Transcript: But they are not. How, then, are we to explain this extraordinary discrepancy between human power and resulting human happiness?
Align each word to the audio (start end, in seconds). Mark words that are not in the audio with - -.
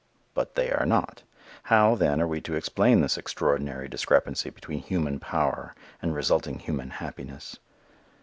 But 0.33 0.55
they 0.55 0.71
are 0.71 0.87
not. 0.87 1.21
How, 1.65 1.93
then, 1.93 2.19
are 2.19 2.27
we 2.27 2.41
to 2.41 2.55
explain 2.55 3.01
this 3.01 3.19
extraordinary 3.19 3.87
discrepancy 3.87 4.49
between 4.49 4.81
human 4.81 5.19
power 5.19 5.75
and 6.01 6.15
resulting 6.15 6.57
human 6.57 6.89
happiness? 6.89 7.59